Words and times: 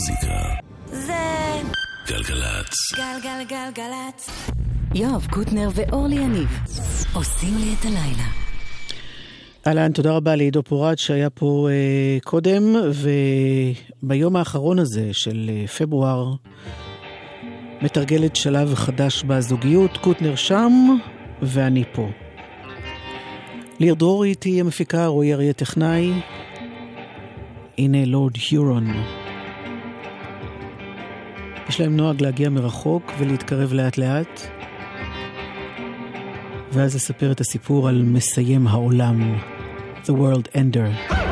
המוזיקה. 0.00 0.42
זה... 0.86 1.12
גלגלצ. 2.08 2.74
גלגלגלגלצ. 2.96 4.30
יואב 4.94 5.26
קוטנר 5.30 5.68
ואורלי 5.74 6.14
יניב 6.14 6.48
עושים 7.14 7.54
לי 7.58 7.74
את 7.80 7.84
הלילה. 7.84 8.28
אהלן, 9.66 9.92
תודה 9.92 10.12
רבה 10.12 10.36
לעידו 10.36 10.62
פורט 10.62 10.98
שהיה 10.98 11.30
פה 11.30 11.68
אה, 11.70 12.18
קודם, 12.24 12.62
וביום 14.02 14.36
האחרון 14.36 14.78
הזה 14.78 15.08
של 15.12 15.50
אה, 15.52 15.66
פברואר 15.66 16.34
מתרגלת 17.82 18.36
שלב 18.36 18.74
חדש 18.74 19.24
בזוגיות, 19.24 19.96
קוטנר 19.96 20.36
שם 20.36 20.72
ואני 21.42 21.84
פה. 21.92 22.08
ליר 23.80 23.94
דרורי 23.94 24.34
תהיה 24.34 24.64
מפיקה, 24.64 25.06
רועי 25.06 25.34
אריה 25.34 25.52
טכנאי. 25.52 26.12
הנה 27.78 28.04
לורד 28.04 28.36
הורון. 28.52 29.19
יש 31.70 31.80
להם 31.80 31.96
נוהג 31.96 32.22
להגיע 32.22 32.48
מרחוק 32.48 33.12
ולהתקרב 33.18 33.72
לאט 33.72 33.98
לאט, 33.98 34.40
ואז 36.72 36.96
אספר 36.96 37.32
את 37.32 37.40
הסיפור 37.40 37.88
על 37.88 38.02
מסיים 38.02 38.66
העולם, 38.66 39.38
The 40.04 40.10
World 40.10 40.56
Ender. 40.56 41.12
Hey! 41.12 41.29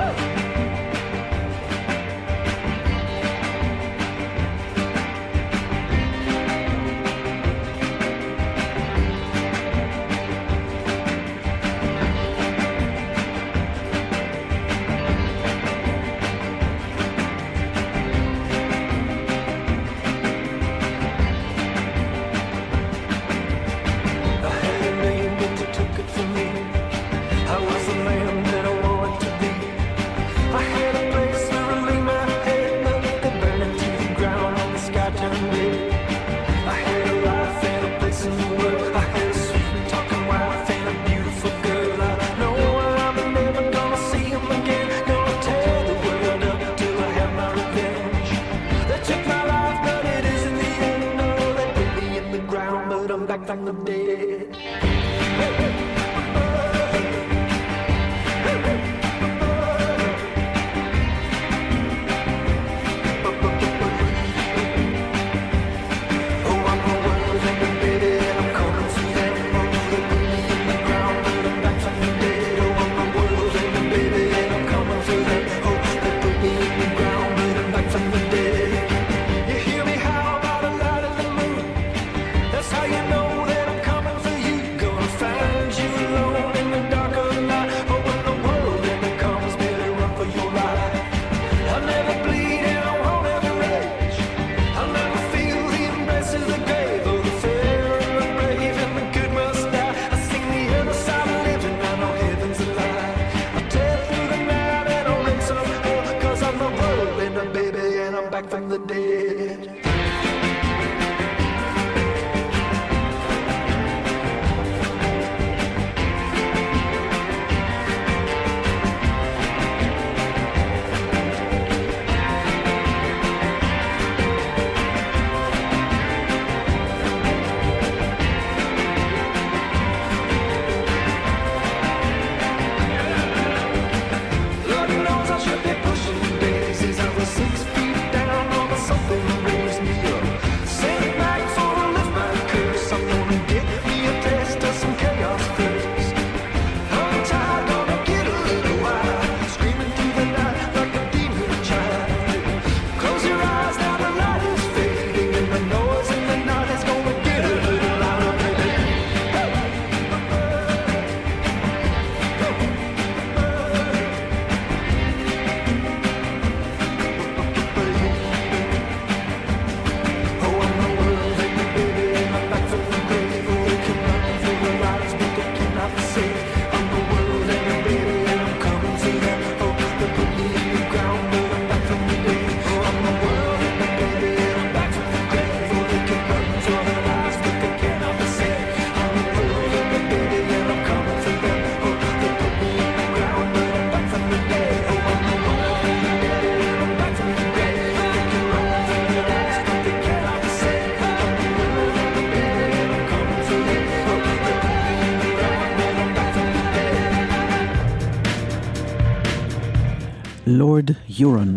יורן. 211.21 211.57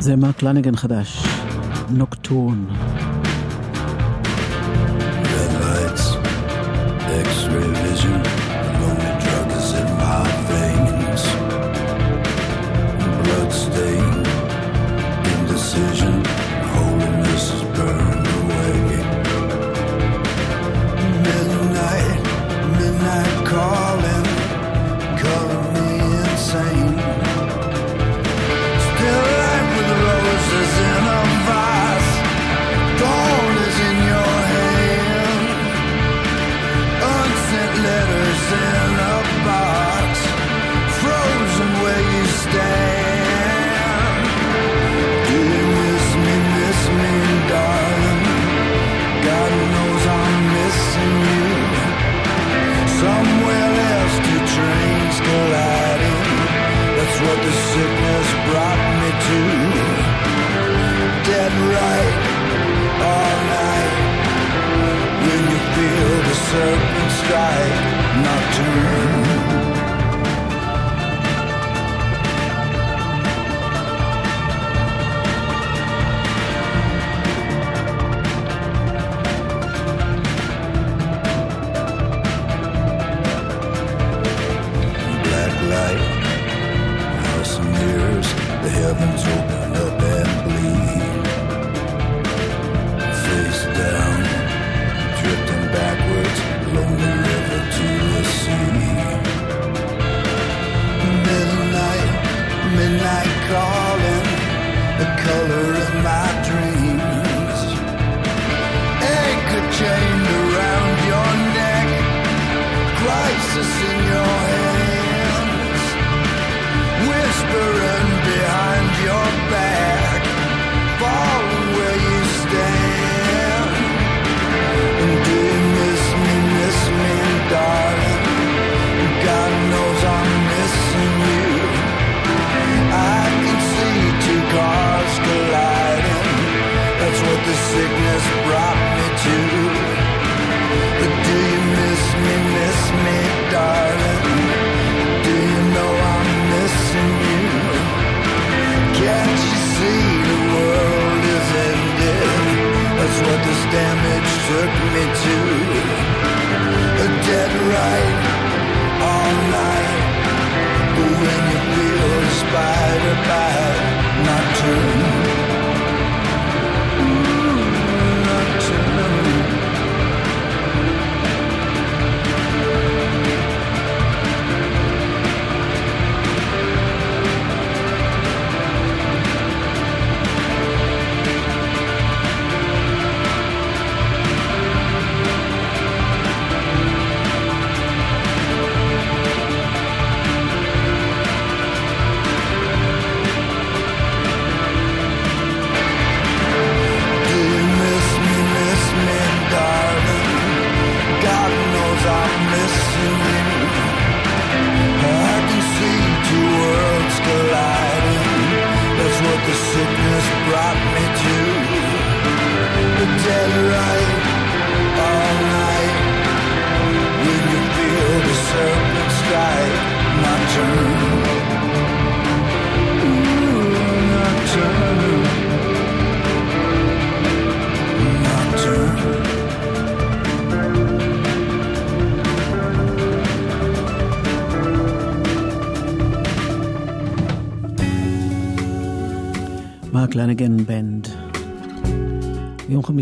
זה 0.00 0.16
מרק 0.16 0.42
לנגן 0.42 0.76
חדש, 0.76 1.26
נוקטורן. 1.90 2.64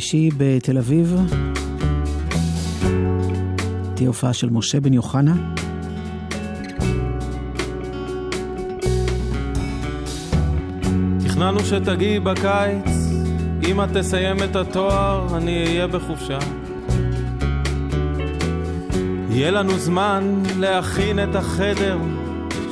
חמישי 0.07 0.31
בתל 0.37 0.79
אביב, 0.79 1.17
תהיה 3.95 4.09
הופעה 4.09 4.33
של 4.33 4.51
משה 4.51 4.81
בן 4.81 4.93
יוחנה. 4.93 5.35
תכננו 11.25 11.61
שתגיעי 11.61 12.21
בקיץ, 12.21 12.91
אמא 13.69 13.87
תסיים 13.95 14.37
את 14.43 14.57
התואר, 14.57 15.37
אני 15.37 15.65
אהיה 15.67 15.87
בחופשה. 15.87 16.39
יהיה 19.31 19.51
לנו 19.51 19.79
זמן 19.79 20.43
להכין 20.59 21.19
את 21.25 21.35
החדר, 21.35 21.99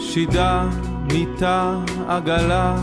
שידה, 0.01 0.69
מיטה, 1.13 1.79
עגלה. 2.09 2.77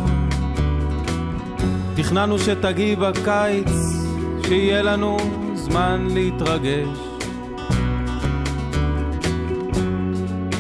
תכננו 1.96 2.40
שתגיעי 2.40 2.96
בקיץ, 2.96 3.91
שיהיה 4.52 4.82
לנו 4.82 5.18
זמן 5.54 6.08
להתרגש. 6.14 6.98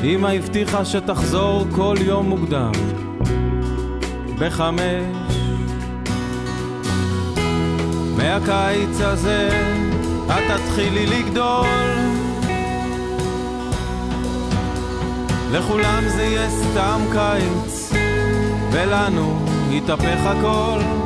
אמא 0.03 0.27
הבטיחה 0.27 0.85
שתחזור 0.85 1.65
כל 1.75 1.95
יום 2.05 2.29
מוקדם, 2.29 2.71
בחמש. 4.39 5.15
מהקיץ 8.17 9.01
הזה 9.01 9.49
את 10.27 10.43
תתחילי 10.47 11.05
לגדול. 11.05 11.67
לכולם 15.51 16.03
זה 16.07 16.23
יהיה 16.23 16.49
סתם 16.49 17.01
קיץ, 17.11 17.93
ולנו 18.71 19.45
יתהפך 19.71 20.19
הכל. 20.25 21.00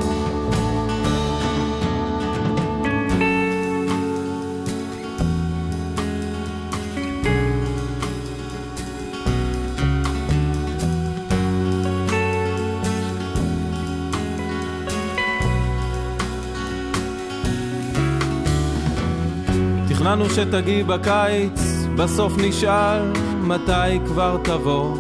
תכננו 20.15 20.29
שתגיעי 20.29 20.83
בקיץ, 20.83 21.61
בסוף 21.95 22.33
נשאל 22.37 23.11
מתי 23.41 23.99
כבר 24.05 24.37
תבוא. 24.43 24.97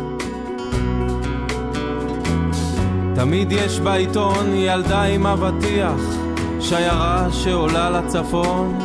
תמיד 3.15 3.51
יש 3.51 3.79
בעיתון 3.79 4.53
ילדה 4.53 5.03
עם 5.03 5.27
אבטיח, 5.27 5.99
שיירה 6.59 7.27
שעולה 7.31 7.89
לצפון. 7.89 8.79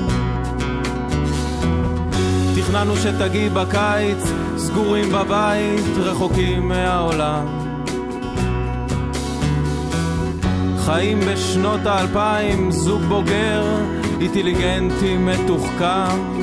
תכננו 2.56 2.96
שתגיעי 2.96 3.48
בקיץ, 3.48 4.32
סגורים 4.56 5.12
בבית, 5.12 5.98
רחוקים 5.98 6.68
מהעולם. 6.68 7.46
חיים 10.78 11.20
בשנות 11.20 11.80
האלפיים, 11.86 12.70
זוג 12.70 13.02
בוגר, 13.02 13.64
אינטליגנטי 14.20 15.16
מתוחכם. 15.16 16.40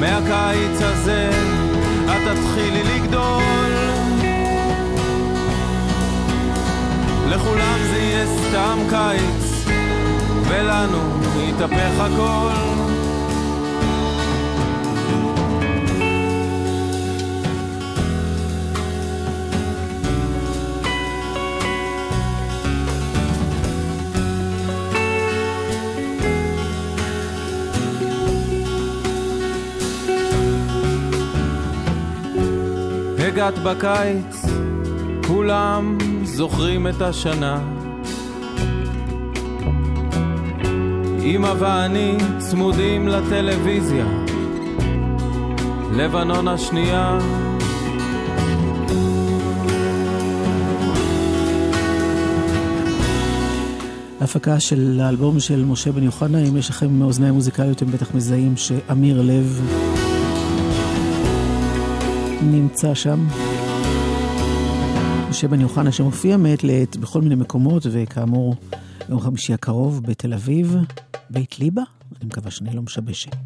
מהקיץ 0.00 0.80
הזה 0.80 1.30
את 2.04 2.36
תתחילי 2.36 2.82
לגדול. 2.82 3.72
לכולם 7.28 7.78
זה 7.90 7.98
יהיה 7.98 8.26
סתם 8.26 8.78
קיץ, 8.90 9.64
ולנו 10.48 10.98
יתהפך 11.48 12.00
הכל. 12.00 12.79
הגעת 33.40 33.58
בקיץ, 33.58 34.44
כולם 35.26 35.98
זוכרים 36.24 36.86
את 36.86 37.02
השנה. 37.02 37.60
אמא 41.22 41.52
ואני 41.58 42.16
צמודים 42.38 43.08
לטלוויזיה, 43.08 44.06
לבנון 45.92 46.48
השנייה. 46.48 47.18
ההפקה 54.20 54.60
של 54.60 55.00
האלבום 55.02 55.40
של 55.40 55.64
משה 55.64 55.92
בן 55.92 56.02
יוחנה, 56.02 56.38
אם 56.38 56.56
יש 56.56 56.70
לכם 56.70 57.02
אוזניים 57.02 57.34
מוזיקליות, 57.34 57.76
אתם 57.76 57.86
בטח 57.86 58.14
מזהים 58.14 58.56
שאמיר 58.56 59.22
לב 59.22 59.60
נמצא 62.42 62.94
שם. 62.94 63.26
משה 65.30 65.48
בן 65.48 65.60
יוחנה 65.60 65.92
שמופיע 65.92 66.36
מעת 66.36 66.64
לעת 66.64 66.96
בכל 66.96 67.20
מיני 67.20 67.34
מקומות, 67.34 67.86
וכאמור, 67.90 68.54
יום 69.08 69.20
חמישי 69.20 69.54
הקרוב 69.54 70.02
בתל 70.02 70.34
אביב, 70.34 70.76
בית 71.30 71.58
ליבה, 71.58 71.82
אני 72.20 72.28
מקווה 72.28 72.50
שאני 72.50 72.76
לא 72.76 72.82
משבשת. 72.82 73.36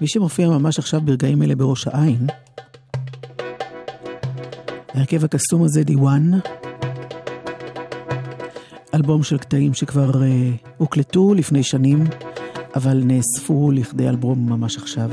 מי 0.00 0.08
שמופיע 0.08 0.48
ממש 0.48 0.78
עכשיו 0.78 1.00
ברגעים 1.00 1.42
אלה 1.42 1.54
בראש 1.54 1.86
העין, 1.86 2.26
ההרכב 4.94 5.24
הקסום 5.24 5.64
הזה, 5.64 5.84
דיוואן, 5.84 6.30
אלבום 8.94 9.22
של 9.22 9.38
קטעים 9.38 9.74
שכבר 9.74 10.12
uh, 10.12 10.16
הוקלטו 10.76 11.34
לפני 11.34 11.62
שנים, 11.62 12.04
אבל 12.76 13.02
נאספו 13.04 13.70
לכדי 13.70 14.08
אלבום 14.08 14.52
ממש 14.52 14.76
עכשיו. 14.76 15.10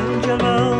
and 0.00 0.24
your. 0.24 0.79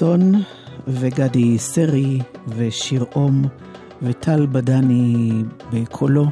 חסון 0.00 0.32
וגדי 0.88 1.58
סרי 1.58 2.18
ושיר 2.48 3.04
אום 3.14 3.44
וטל 4.02 4.46
בדני 4.52 5.42
בקולו. 5.72 6.26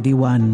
דיוואן. 0.00 0.52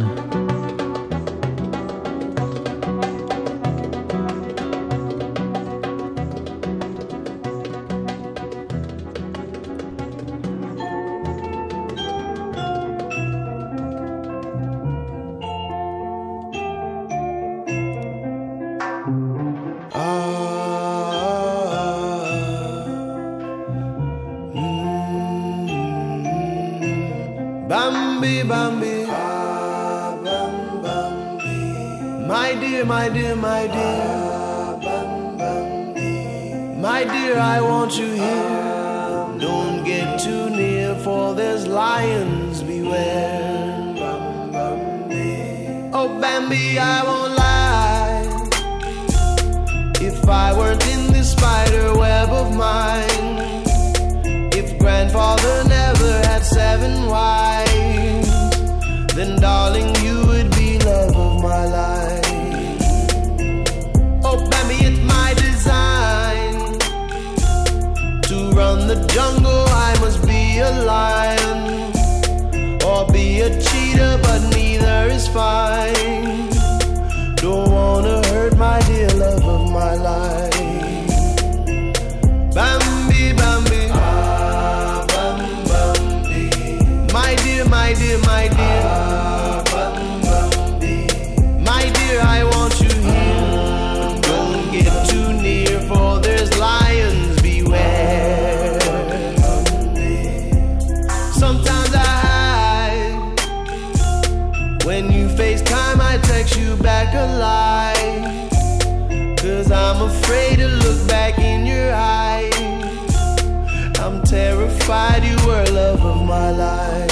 satisfied 114.91 115.25
you 115.25 115.37
were 115.47 115.65
love 115.73 116.05
of 116.05 116.27
my 116.27 116.51
life. 116.51 117.09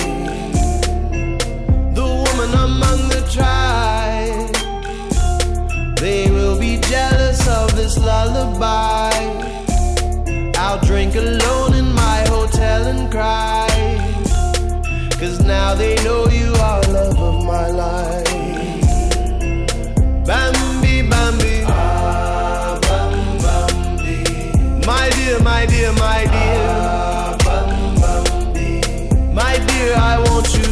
The 1.94 2.06
woman 2.22 2.50
among 2.66 3.00
the 3.14 3.22
tribe, 3.30 4.54
they 5.96 6.30
will 6.30 6.58
be 6.58 6.78
jealous 6.92 7.46
of 7.48 7.76
this 7.76 7.96
lullaby. 7.98 9.12
I'll 10.56 10.80
drink 10.84 11.14
alone 11.14 11.74
in 11.74 11.92
my 11.92 12.20
hotel 12.28 12.86
and 12.86 13.10
cry. 13.10 13.68
Cause 15.20 15.40
now 15.40 15.74
they 15.74 15.94
know 16.04 16.26
you 16.28 16.52
are 16.68 16.82
love 16.98 17.18
of 17.30 17.44
my 17.44 17.68
life. 17.68 18.26
Bambi, 20.26 21.02
Bambi. 21.10 21.62
Ah, 21.66 22.78
Bambi. 22.82 24.18
My 24.86 25.10
dear, 25.16 25.38
my 25.40 25.66
dear, 25.66 25.92
my 25.92 26.24
dear. 26.24 26.66
Ah. 26.70 26.87
I 29.80 30.18
want 30.18 30.58
you. 30.58 30.67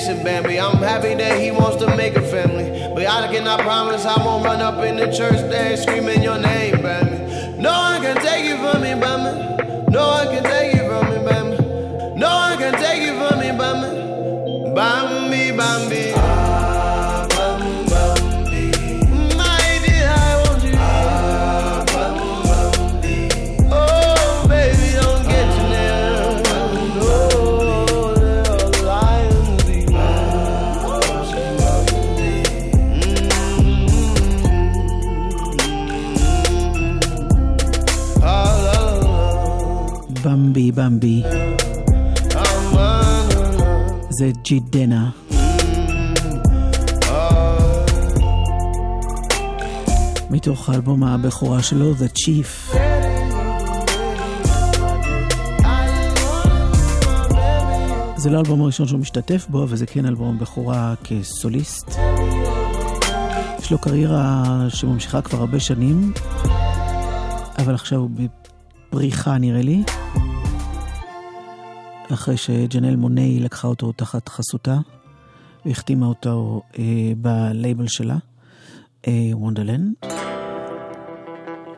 Visitation, 0.00 0.24
Bambi. 0.24 0.58
I'm 0.58 0.76
happy 0.78 1.14
that 1.14 1.40
he 1.40 1.50
wants 1.50 1.76
to 1.84 1.96
make 1.96 2.16
a 2.16 2.22
family. 2.22 2.70
But 2.94 3.06
I 3.06 3.32
cannot 3.32 3.60
promise 3.60 4.04
I 4.04 4.22
won't 4.24 4.44
run 4.44 4.60
up 4.60 4.82
in 4.84 4.96
the 4.96 5.06
church 5.06 5.40
there 5.50 5.76
screaming 5.76 6.22
your 6.22 6.38
name, 6.38 6.82
Bambi. 6.82 7.60
No 7.60 7.70
one 7.70 8.02
can 8.02 8.16
take 8.16 8.44
you 8.44 8.56
from 8.56 8.82
me, 8.82 8.94
Bambi. 8.94 9.69
La. 40.70 40.82
במבי. 40.82 41.22
זה 44.10 44.30
ג'י 44.44 44.60
דנה. 44.60 45.10
מתוך 50.30 50.68
האלבום 50.68 51.04
הבכורה 51.04 51.62
שלו, 51.62 51.92
The 51.92 52.18
Chief. 52.18 52.76
זה 58.16 58.30
לא 58.30 58.36
האלבום 58.36 58.62
הראשון 58.62 58.86
שהוא 58.86 59.00
משתתף 59.00 59.46
בו, 59.48 59.62
אבל 59.62 59.76
זה 59.76 59.86
כן 59.86 60.06
אלבום 60.06 60.38
בכורה 60.38 60.94
כסוליסט. 61.04 61.98
יש 63.58 63.70
לו 63.70 63.78
קריירה 63.78 64.44
שממשיכה 64.68 65.22
כבר 65.22 65.38
הרבה 65.38 65.60
שנים, 65.60 66.12
אבל 67.58 67.74
עכשיו 67.74 67.98
הוא 67.98 68.10
בפריחה 68.90 69.38
נראה 69.38 69.62
לי. 69.62 69.82
אחרי 72.12 72.36
שג'נל 72.36 72.96
מוני 72.96 73.40
לקחה 73.40 73.68
אותו 73.68 73.92
תחת 73.92 74.28
חסותה, 74.28 74.76
והחתימה 75.66 76.06
אותו 76.06 76.62
אה, 76.78 76.84
בלייבל 77.16 77.86
שלה, 77.88 78.16
אה, 79.06 79.12
וונדרלנד. 79.32 79.92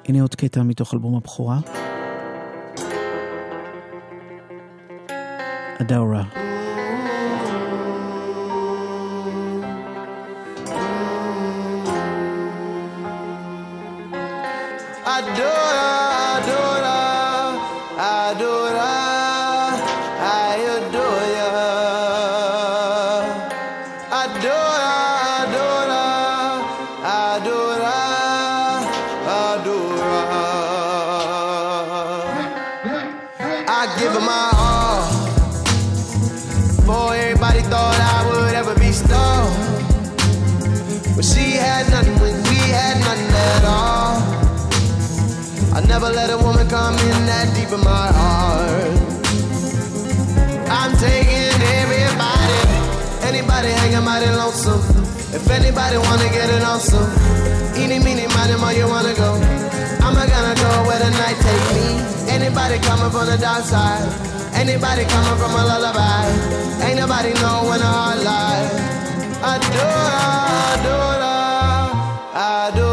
הנה 0.08 0.22
עוד 0.22 0.34
קטע 0.34 0.62
מתוך 0.62 0.94
אלבום 0.94 1.16
הבכורה. 1.16 1.58
אדאורה. 5.80 6.24
Adora, 15.14 16.01
anybody 55.52 55.96
wanna 55.98 56.28
get 56.36 56.48
it 56.56 56.62
on 56.62 56.80
some, 56.80 57.10
eeny, 57.76 57.98
meeny, 57.98 58.26
miny, 58.34 58.56
mo, 58.62 58.68
you 58.70 58.86
wanna 58.88 59.14
go. 59.14 59.30
I'm 60.04 60.14
not 60.14 60.28
gonna 60.28 60.54
go 60.64 60.70
where 60.86 60.98
the 60.98 61.10
night 61.22 61.38
take 61.46 61.66
me. 61.76 61.88
Anybody 62.36 62.78
coming 62.80 63.10
from 63.14 63.26
the 63.26 63.38
dark 63.38 63.64
side, 63.64 64.08
anybody 64.54 65.04
coming 65.04 65.36
from 65.40 65.52
a 65.60 65.62
lullaby. 65.70 66.24
Ain't 66.84 66.98
nobody 66.98 67.32
know 67.42 67.56
when 67.68 67.80
a 67.80 67.90
heart 67.96 68.18
lies. 68.28 68.70
Adore, 69.52 70.10
adore, 70.72 71.16
adore, 72.34 72.91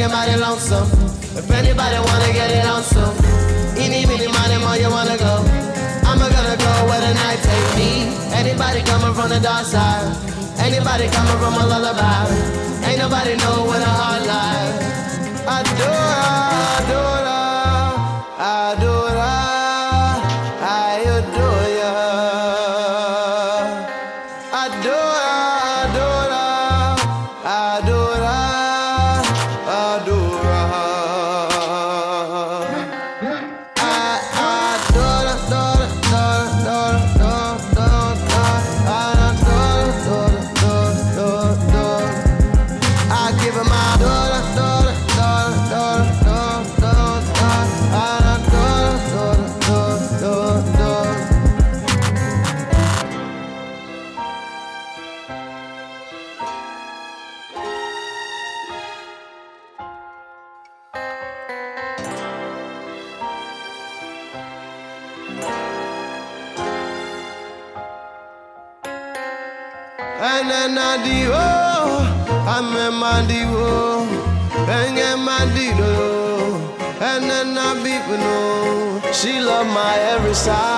Anybody 0.00 0.40
lonesome. 0.40 0.88
If 1.36 1.50
anybody 1.50 1.98
wanna 2.00 2.32
get 2.32 2.50
it 2.50 2.64
on 2.64 2.82
some, 2.82 3.14
any, 3.76 4.06
many, 4.06 4.28
money, 4.32 4.56
more 4.56 4.74
you 4.74 4.88
wanna 4.88 5.18
go. 5.18 5.44
I'm 6.08 6.16
gonna 6.18 6.56
go 6.56 6.72
where 6.88 7.02
the 7.04 7.12
night 7.20 7.40
take 7.44 7.68
me. 7.76 8.08
Anybody 8.32 8.80
coming 8.80 9.12
from 9.12 9.28
the 9.28 9.38
dark 9.40 9.66
side. 9.66 10.08
Anybody 10.56 11.06
coming 11.12 11.36
from 11.36 11.52
a 11.52 11.66
lullaby. 11.68 12.32
Ain't 12.88 12.96
nobody 12.96 13.36
know 13.44 13.68
where 13.68 13.78
the 13.78 13.92
heart 14.00 14.24
lies. 14.24 14.72
Adore, 15.44 15.92
adore, 16.80 16.80
adore, 16.80 16.99
She 79.20 79.38
loved 79.38 79.68
my 79.68 79.98
every 79.98 80.32
side, 80.32 80.69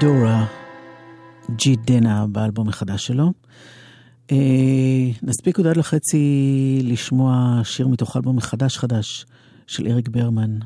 דורה 0.00 0.44
ג'י 1.50 1.76
דנה 1.76 2.26
באלבום 2.28 2.68
החדש 2.68 3.06
שלו. 3.06 3.32
אה, 4.32 4.36
נספיק 5.22 5.58
עוד 5.58 5.66
עד 5.66 5.76
לחצי 5.76 6.80
לשמוע 6.84 7.60
שיר 7.64 7.88
מתוך 7.88 8.16
אלבום 8.16 8.36
מחדש 8.36 8.78
חדש 8.78 9.26
של 9.66 9.86
אריק 9.86 10.08
ברמן. 10.08 10.58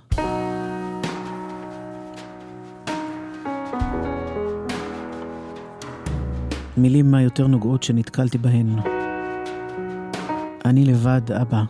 מילים 6.77 7.11
מהיותר 7.11 7.47
נוגעות 7.47 7.83
שנתקלתי 7.83 8.39
בהן. 8.39 8.77
אני 10.65 10.85
לבד, 10.85 11.33
אבא. 11.33 11.63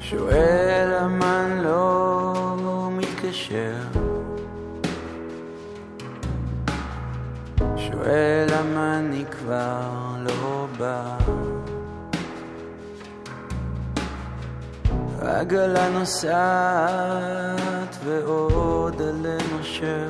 שואל 0.00 0.92
אני 0.94 1.62
לא 1.62 2.90
מתקשר 2.92 4.05
שואל 7.86 8.46
למה 8.50 8.98
אני 8.98 9.24
כבר 9.30 9.90
לא 10.18 10.66
בא. 10.78 11.18
העגלה 15.22 15.88
נוסעת 15.88 17.16
ועוד 18.04 19.02
עלה 19.02 19.36
נושר 19.52 20.08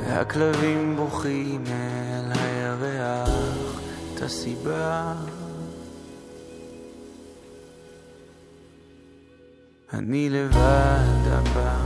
והכלבים 0.00 0.96
בוכים 0.96 1.64
אל 1.66 2.32
הירח 2.32 3.80
את 4.14 4.22
הסיבה. 4.22 5.12
אני 9.92 10.30
לבד 10.30 11.32
אבא, 11.38 11.76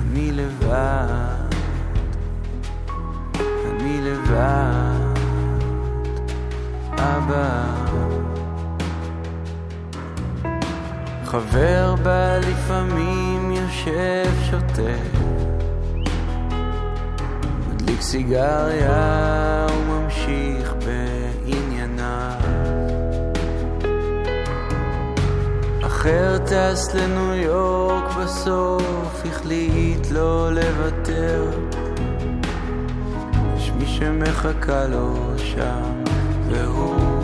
אני 0.00 0.32
לבד, 0.32 1.59
לבד, 4.30 5.20
אבא. 6.92 7.64
חבר 11.24 11.94
בא 12.02 12.38
לפעמים 12.38 13.50
יושב 13.50 14.32
שותה, 14.50 14.96
מדליק 17.68 18.00
סיגריה 18.00 19.66
וממשיך 19.72 20.74
בענייניו. 20.84 22.40
אחר 25.86 26.38
טס 26.38 26.94
לניו 26.94 27.34
יורק 27.34 28.04
בסוף 28.16 29.22
החליט 29.24 30.10
לא 30.10 30.52
לוותר 30.52 31.50
שמחכה 33.98 34.86
לו 34.86 35.14
שם 35.36 36.04
והוא 36.48 37.19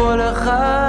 אחד 0.00 0.10
ניפול 0.10 0.20
אחת 0.22 0.79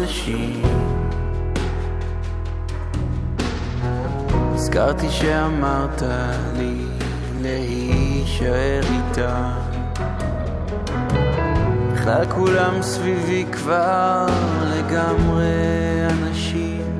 כמה 0.00 0.08
חודשים 0.08 0.62
הזכרתי 4.54 5.10
שאמרת 5.10 6.02
לי 6.56 6.86
להישאר 7.40 8.80
איתה 8.82 9.52
בכלל 11.92 12.24
כולם 12.30 12.82
סביבי 12.82 13.46
כבר 13.52 14.26
לגמרי 14.62 15.46
אנשים. 16.10 16.98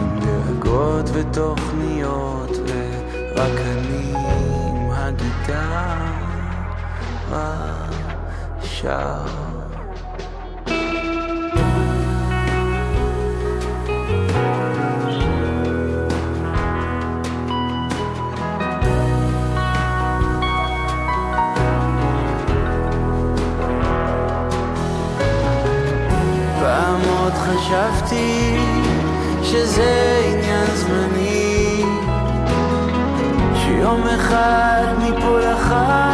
עם 0.00 0.20
דאגות 0.20 1.10
ותוכניות 1.12 2.50
ורק 2.66 3.58
אני 3.60 4.14
עם 4.16 4.90
הגיטרה. 4.90 6.12
שר 8.62 9.51
חשבתי 27.72 28.56
שזה 29.42 30.20
עניין 30.32 30.66
זמני 30.74 31.84
שיום 33.54 34.02
אחד 34.06 34.84
ניפול 34.98 35.42
אחת 35.54 36.11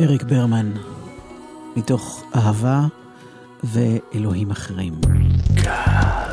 אריק 0.00 0.22
ברמן, 0.22 0.72
מתוך 1.76 2.24
אהבה 2.36 2.80
ואלוהים 3.64 4.50
אחרים. 4.50 4.94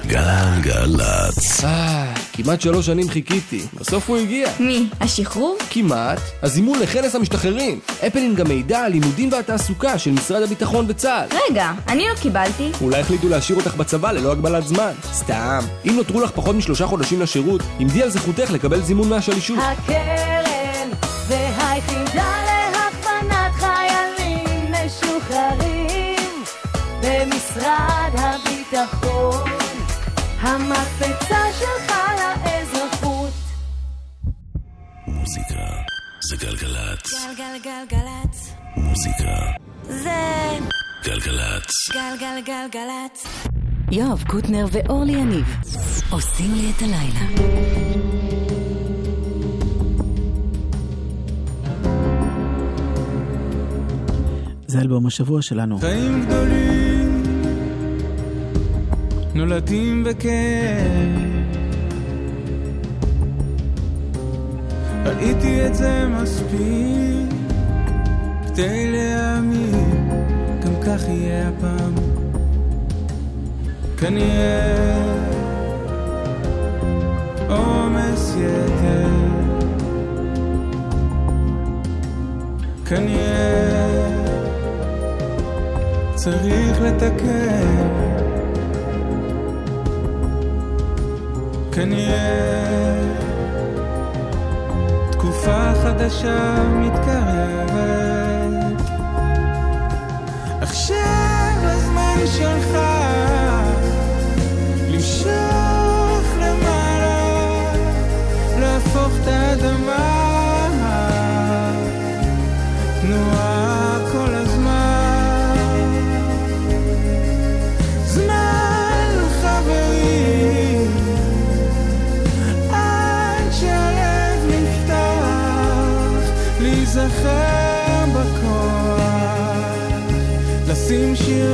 גלגלצ. 0.07 1.63
אה, 1.63 2.13
כמעט 2.33 2.61
שלוש 2.61 2.85
שנים 2.85 3.09
חיכיתי, 3.09 3.65
בסוף 3.73 4.09
הוא 4.09 4.17
הגיע. 4.17 4.49
מי? 4.59 4.89
השחרור? 5.01 5.57
כמעט. 5.69 6.19
הזימון 6.43 6.79
לכנס 6.79 7.15
המשתחררים. 7.15 7.79
אפלין 8.07 8.35
גם 8.35 8.47
מידע 8.47 8.79
על 8.79 8.91
לימודים 8.91 9.31
והתעסוקה 9.31 9.97
של 9.99 10.11
משרד 10.11 10.43
הביטחון 10.43 10.85
וצה"ל. 10.87 11.37
רגע, 11.49 11.71
אני 11.87 12.03
לא 12.09 12.15
קיבלתי. 12.21 12.71
אולי 12.81 12.99
החליטו 12.99 13.29
להשאיר 13.29 13.57
אותך 13.57 13.75
בצבא 13.75 14.11
ללא 14.11 14.31
הגבלת 14.31 14.67
זמן. 14.67 14.91
סתם. 15.13 15.59
אם 15.85 15.95
נותרו 15.95 16.21
לך 16.21 16.31
פחות 16.31 16.55
משלושה 16.55 16.87
חודשים 16.87 17.21
לשירות, 17.21 17.61
עמדי 17.79 18.03
על 18.03 18.09
זכותך 18.09 18.51
לקבל 18.51 18.81
זימון 18.81 19.09
מהשלישות. 19.09 19.59
הקרן 19.61 20.14
המקפצה 30.45 31.37
שלך 31.59 31.95
לאזרחות 32.19 33.33
מוזיקה 35.07 35.65
זה 36.29 36.35
גלגלצ. 36.35 37.11
גלגלגלגלצ. 37.37 38.53
מוזיקה 38.77 39.35
זה 39.83 40.57
גלגלצ. 41.05 41.71
גלגלגלגלצ. 41.93 43.27
יואב 43.91 44.23
קוטנר 44.27 44.65
ואורלי 44.71 45.11
יניב 45.11 45.45
עושים 46.09 46.53
לי 46.53 46.71
את 46.77 46.81
הלילה. 46.81 47.45
זה 54.67 54.81
אלבום 54.81 55.05
השבוע 55.05 55.41
שלנו. 55.41 55.79
חיים 55.79 56.25
גדולים 56.25 56.84
נולדים 59.35 60.03
בכאב 60.03 61.35
ראיתי 65.05 65.67
את 65.67 65.75
זה 65.75 66.05
מספיק 66.07 67.29
כדי 68.47 68.91
להאמין 68.91 70.09
גם 70.65 70.73
כך 70.81 71.07
יהיה 71.07 71.49
הפעם. 71.49 71.95
כנראה 73.97 75.05
עומס 77.49 78.35
יתר. 78.37 79.09
כנראה 82.85 84.05
צריך 86.15 86.81
לתקן 86.81 88.14
כנראה 91.75 92.95
תקופה 95.11 95.73
חדשה 95.83 96.55
מתקרבת. 96.73 97.75
עכשיו 100.61 101.55
הזמן 101.61 102.17
שלך 102.37 102.84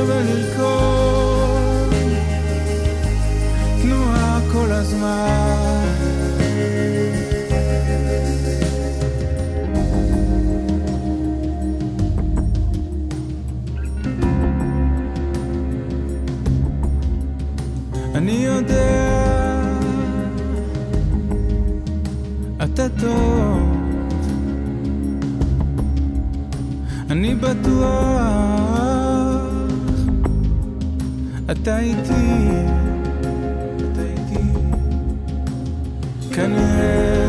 ולרקוד 0.08 1.92
תנועה 3.82 4.40
כל 4.52 4.72
הזמן. 4.72 5.88
אני 18.14 18.32
יודע, 18.32 19.62
אתה 22.64 22.88
טוב, 23.00 23.76
אני 27.10 27.34
בטוח, 27.34 28.21
אתה 31.52 31.78
איתי, 31.78 32.48
אתה 33.76 34.02
איתי, 34.02 34.42
כנראה 36.34 37.22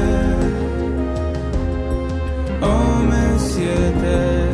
עומס 2.61 3.57
יתר, 3.57 4.49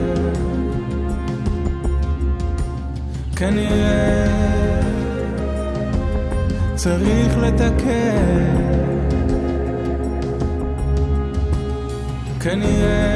כנראה 3.36 4.28
צריך 6.76 7.38
לתקן. 7.38 8.70
כנראה 12.40 13.10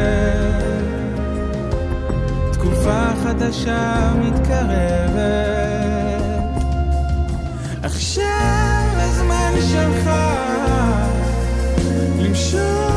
תקופה 2.52 3.08
חדשה 3.24 4.14
מתקרבת 4.22 5.73
עכשיו 8.14 8.94
הזמן 8.98 9.54
שלך 9.72 10.10
למשוך 12.20 12.93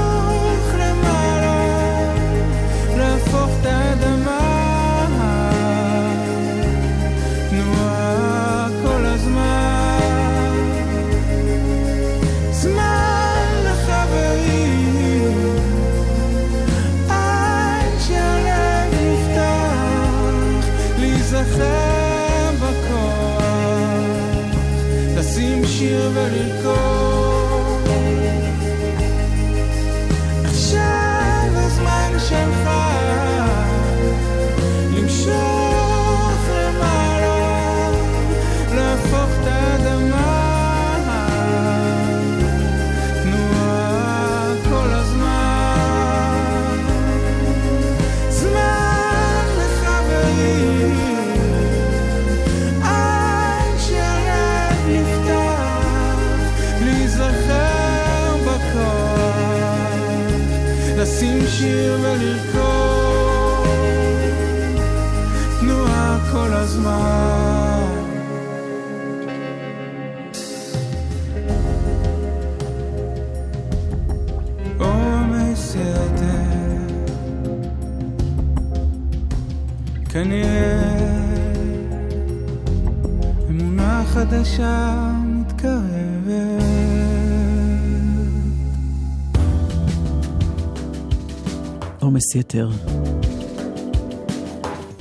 יתר. 92.36 92.70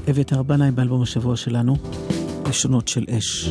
אביתר 0.09 0.43
בנאי 0.43 0.71
באלבום 0.71 1.01
השבוע 1.01 1.36
שלנו, 1.36 1.75
לשונות 2.49 2.88
של 2.88 3.05
אש. 3.09 3.49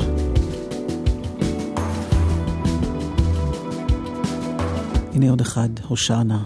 הנה 5.15 5.31
עוד 5.31 5.41
אחד, 5.41 5.69
הושענה. 5.89 6.43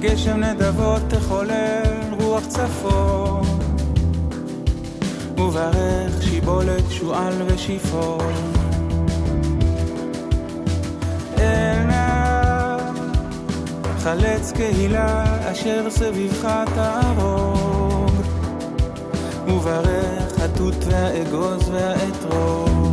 גשם 0.00 0.36
נדבות 0.40 1.02
תחולל 1.08 1.82
רוח 2.20 2.46
צפון, 2.46 3.67
וברך 5.38 6.22
שיבולת 6.22 6.90
שועל 6.90 7.34
ושיפון. 7.46 8.34
עינה, 11.36 12.76
חלץ 13.98 14.52
קהילה 14.52 15.24
אשר 15.52 15.90
סביבך 15.90 16.48
תהרוג, 16.74 18.12
וברך 19.48 20.40
התות 20.40 20.84
והאגוז 20.84 21.68
והאתרוג. 21.68 22.87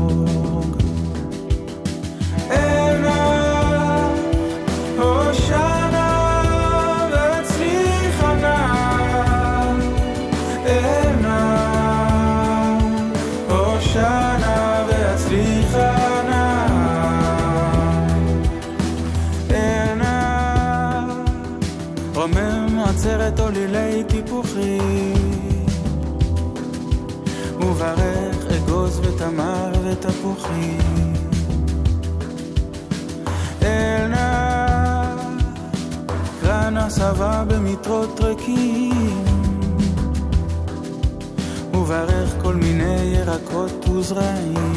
ותמר 29.15 29.71
ותפוחים. 29.83 31.13
אלנה, 33.63 35.15
קרן 36.41 36.77
הסבה 36.77 37.43
במטרות 37.47 38.19
ריקים, 38.19 39.23
וברך 41.73 42.35
כל 42.41 42.55
מיני 42.55 43.01
ירקות 43.01 43.89
וזרעים. 43.89 44.74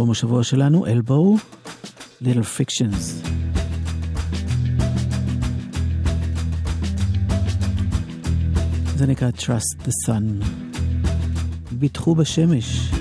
אלבום 0.00 0.10
השבוע 0.10 0.44
שלנו, 0.44 0.86
אלבו, 0.86 1.36
Little 2.22 2.58
Fictions. 2.58 3.28
זה 8.96 9.06
נקרא 9.06 9.30
Trust 9.30 9.86
the 9.86 9.90
Sun. 10.08 10.44
ביטחו 11.72 12.14
בשמש. 12.14 12.99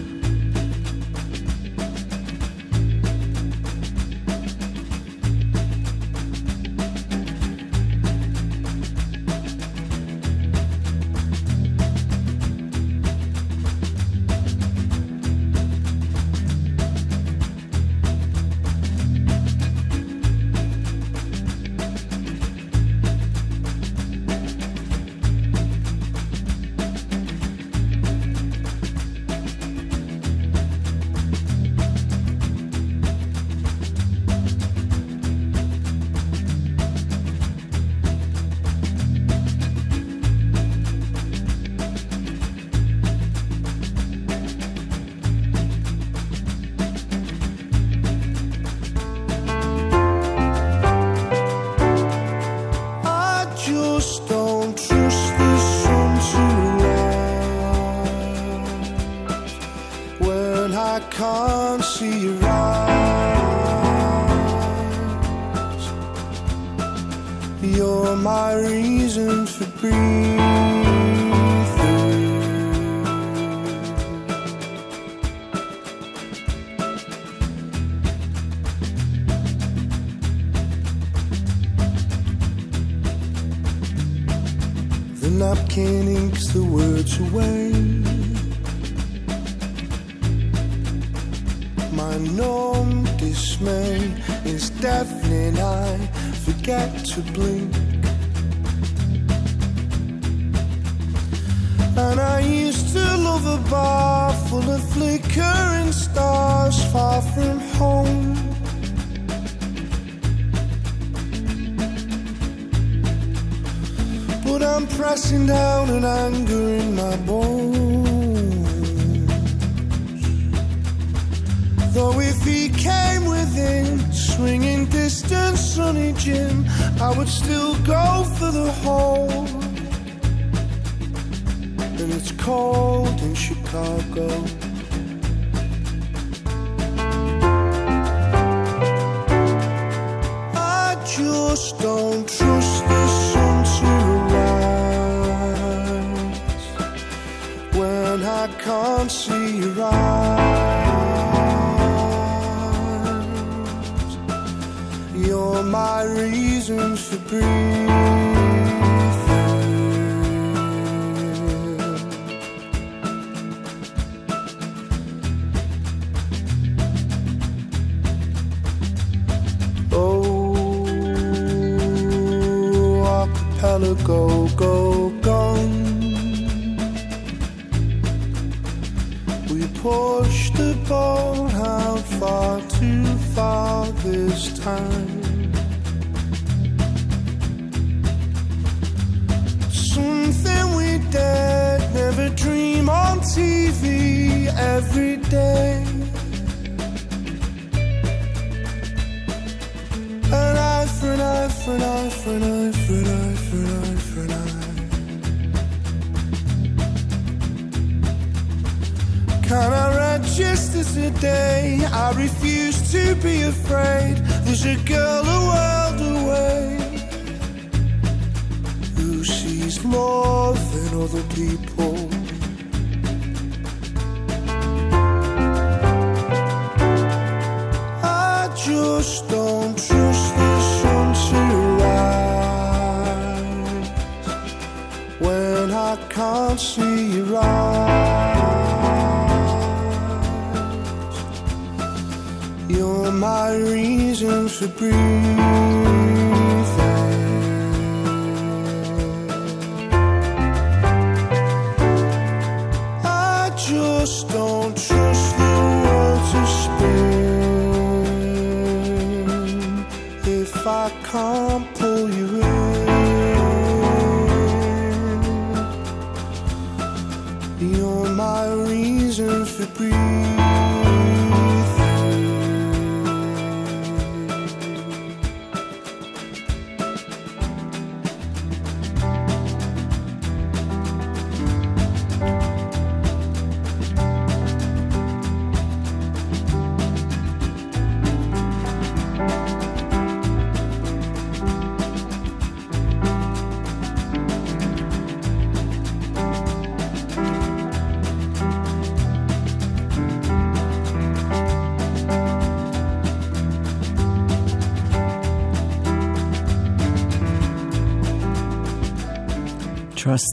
my 243.50 243.56
reasons 243.56 244.60
to 244.60 244.68
breathe. 244.68 246.19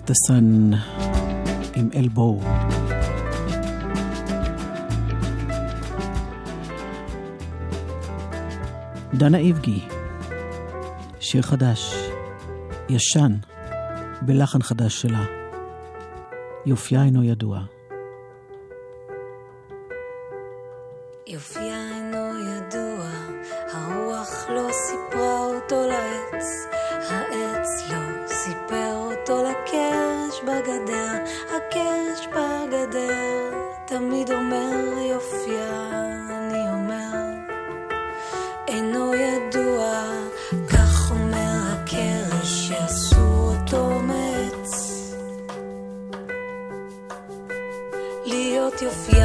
the 0.07 0.15
Sun 0.29 0.77
עם 1.75 1.89
אלבור. 1.97 2.43
דנה 9.15 9.39
איבגי, 9.39 9.81
שיר 11.21 11.43
חדש, 11.43 11.95
ישן, 12.89 13.33
בלחן 14.23 14.63
חדש 14.63 15.03
שלה. 15.03 15.25
יופייה 16.67 17.05
אינו 17.05 17.25
ידוע. 17.25 17.76
you 48.83 48.91
feel. 48.91 49.16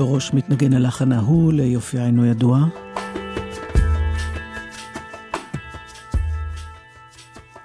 בראש 0.00 0.34
מתנגן 0.34 0.72
הלחן 0.72 1.12
ההוא, 1.12 1.52
ליופי 1.52 1.98
אינו 1.98 2.26
ידוע. 2.26 2.64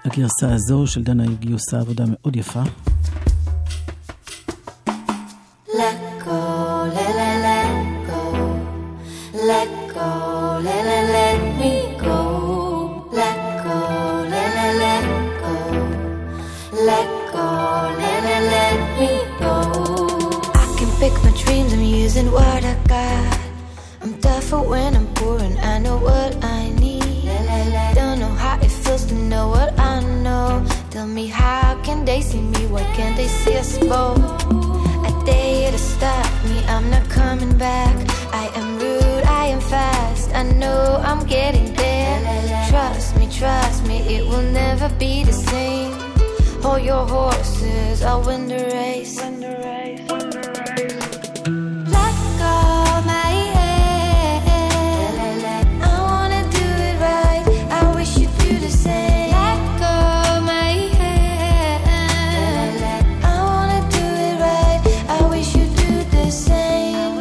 הגרסה 0.06 0.54
הזו 0.54 0.88
של 0.88 1.04
דנה 1.04 1.24
היא 1.24 1.38
גיוסה 1.40 1.80
עבודה 1.80 2.04
מאוד 2.08 2.36
יפה. 2.36 2.64
your 46.86 47.08
horses, 47.08 48.04
I 48.04 48.16
win 48.16 48.48
the 48.48 48.64
race. 48.72 49.20
Win 49.20 49.40
the 49.40 49.54
race. 49.66 50.02
Win 50.12 50.30
the 50.30 50.44
race. 50.70 50.94
Let 51.96 52.16
go 52.42 52.56
my. 53.10 53.32
I 55.82 55.96
wanna 56.10 56.44
do 56.60 56.68
it 56.90 56.98
right. 57.08 57.44
I 57.72 57.96
wish 57.96 58.12
you'd 58.20 58.38
do 58.38 58.60
the 58.60 58.70
same. 58.70 59.32
Let 59.32 59.60
go 59.84 59.96
my. 60.52 60.74
I 63.24 63.38
wanna 63.50 63.82
do 63.98 64.06
it 64.28 64.36
right. 64.46 64.82
I 65.10 65.28
wish 65.32 65.56
you'd 65.56 65.76
do 65.76 65.92
the 66.18 66.30
same. 66.30 67.18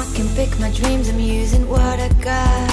I 0.00 0.04
can 0.14 0.28
pick 0.36 0.56
my 0.60 0.70
dreams. 0.70 1.08
I'm 1.08 1.18
using 1.18 1.68
what 1.68 1.98
I 1.98 2.08
got. 2.30 2.70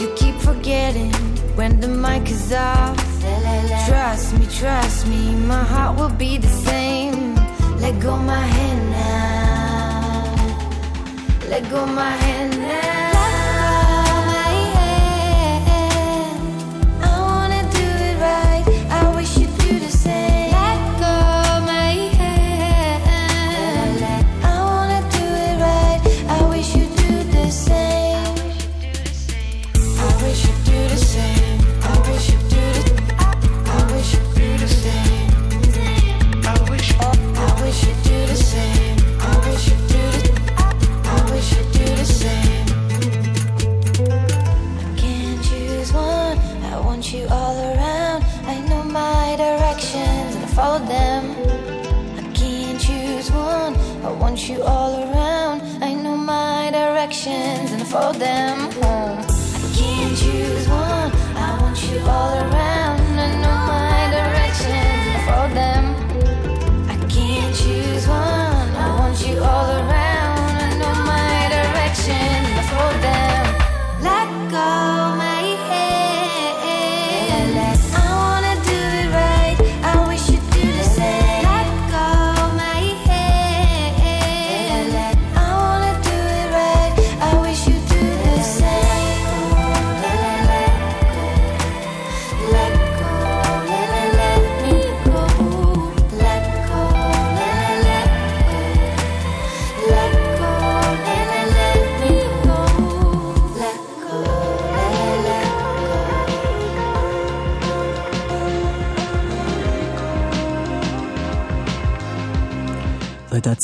You 0.00 0.12
keep 0.16 0.34
forgetting 0.40 1.12
when 1.54 1.78
the 1.78 1.86
mic 1.86 2.28
is 2.28 2.52
off 2.52 2.91
trust 4.62 5.08
me, 5.08 5.34
my 5.34 5.64
heart 5.64 5.98
will 5.98 6.16
be 6.24 6.38
the 6.38 6.46
same. 6.46 7.34
Let 7.80 7.98
go 8.00 8.16
my 8.16 8.44
hand 8.56 8.82
now. 8.92 10.34
Let 11.50 11.68
go 11.68 11.84
my 11.84 12.12
hand 12.24 12.52
now. 12.60 13.11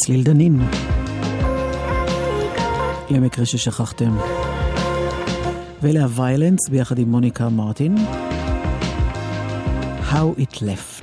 צליל 0.09 0.22
דנין. 0.22 0.61
למקרה 3.11 3.46
ששכחתם. 3.46 4.16
ואלה 5.82 6.02
הוויילנס 6.02 6.68
ביחד 6.68 6.98
עם 6.98 7.11
מוניקה 7.11 7.48
מרטין. 7.48 7.94
How 10.11 10.40
It 10.40 10.56
Left. 10.56 10.97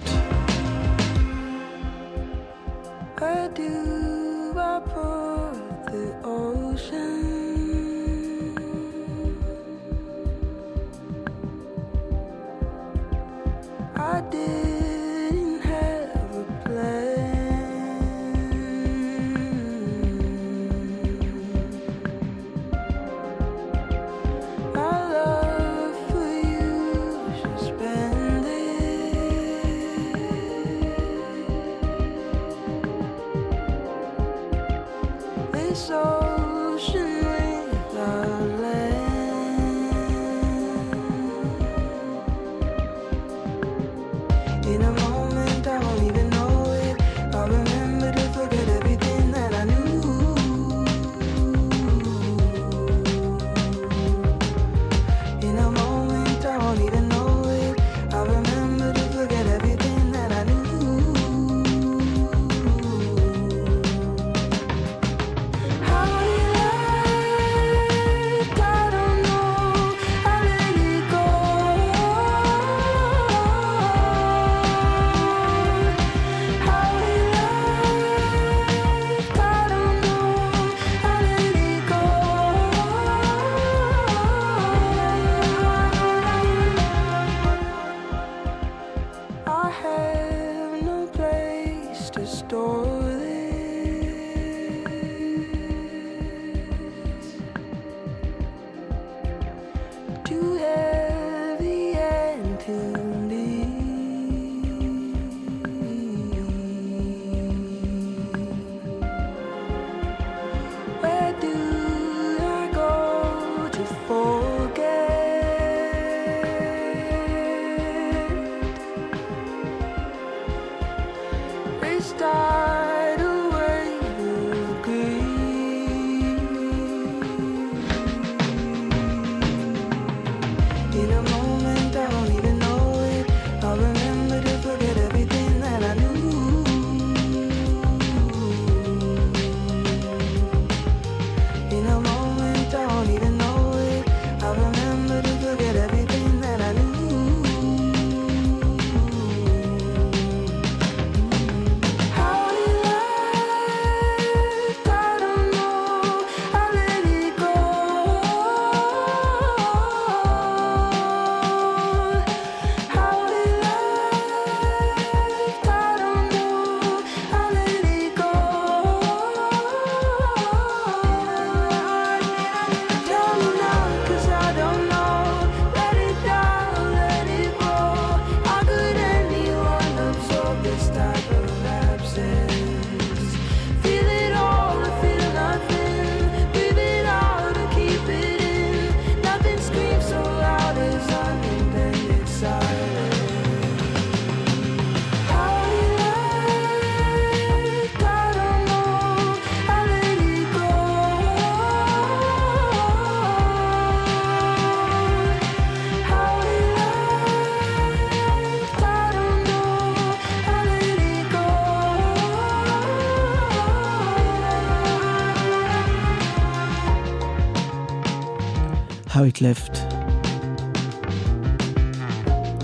שפט. 219.54 219.78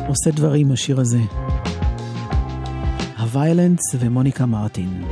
עושה 0.08 0.32
דברים 0.32 0.72
השיר 0.72 1.00
הזה. 1.00 1.20
הוויילנס 3.20 3.80
ומוניקה 4.00 4.46
מרטין. 4.46 5.04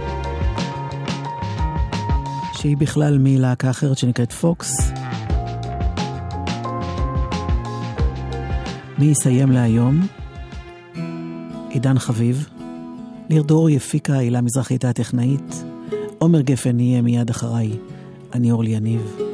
שהיא 2.53 2.77
בכלל 2.77 3.17
מלהקה 3.19 3.69
אחרת 3.69 3.97
שנקראת 3.97 4.31
פוקס. 4.31 4.91
מי 8.97 9.05
יסיים 9.05 9.51
להיום? 9.51 10.07
עידן 11.69 11.99
חביב. 11.99 12.49
ניר 13.29 13.43
דורי 13.43 13.75
הפיקה 13.77 14.13
הילה 14.13 14.41
מזרחית 14.41 14.85
הטכנאית. 14.85 15.63
עומר 16.17 16.41
גפן 16.41 16.79
יהיה 16.79 17.01
מיד 17.01 17.29
אחריי. 17.29 17.71
אני 18.33 18.51
אורלי 18.51 18.69
יניב. 18.69 19.28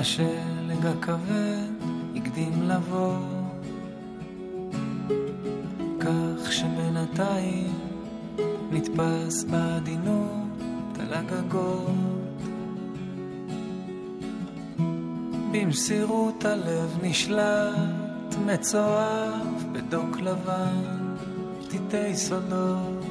השלג 0.00 0.86
הכבד 0.86 1.68
הקדים 2.16 2.62
לבוא, 2.62 3.16
כך 6.00 6.52
שבינתיים 6.52 7.78
נתפס 8.70 9.44
בעדינות 9.44 10.98
על 11.00 11.14
הגגות. 11.14 12.40
במסירות 15.52 16.44
הלב 16.44 16.98
נשלט 17.02 18.34
מצואף 18.46 19.62
בדוק 19.72 20.16
לבן, 20.20 21.14
פתיתי 21.60 22.16
סודות 22.16 23.04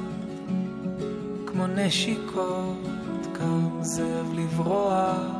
כמו 1.46 1.66
נשיקות, 1.66 3.26
קם 3.32 3.82
זאב 3.82 4.32
לברוח. 4.34 5.39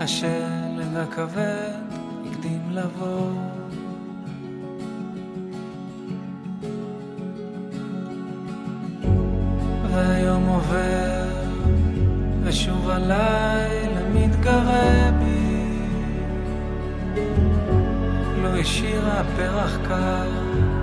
השלג 0.00 0.96
הכבד 0.96 1.80
הקדים 2.26 2.70
לבוא. 2.70 3.30
והיום 9.92 10.46
עובר, 10.46 11.28
ושוב 12.42 12.90
הלילה 12.90 14.00
מתגרה 14.14 15.10
בי. 15.18 15.78
לא 18.42 18.56
השאירה 18.60 19.22
פרח 19.36 19.78
קר, 19.88 20.30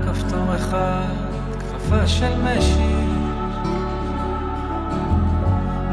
כפתור 0.05 0.55
אחד, 0.55 1.15
כפפה 1.59 2.07
של 2.07 2.41
משי. 2.43 2.97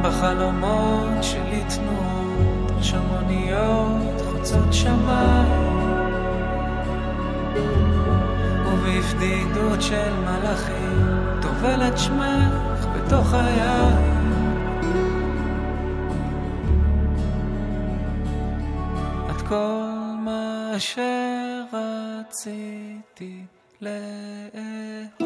בחלומות 0.03 1.23
שלי 1.23 1.63
תנועה 1.69 2.14
שמוניות 2.85 4.21
חוצות 4.21 4.73
שמיים, 4.73 5.85
ובפדידות 8.67 9.83
של 9.83 10.13
מלאכים, 10.21 11.07
טובל 11.43 11.89
את 11.89 11.99
שמך 11.99 12.87
בתוך 12.95 13.35
היין. 13.35 14.15
את 19.31 19.43
כל 19.49 19.85
מה 20.25 20.73
שרציתי 20.79 22.25
לאהוב. 23.81 25.24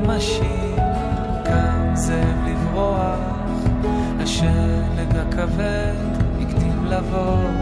משאיר 0.00 0.76
כאן 1.44 1.92
זאב 1.94 2.46
לברוח, 2.46 3.18
השלג 4.20 5.16
הכבד 5.16 5.94
הקדים 6.40 6.84
לבוא. 6.84 7.57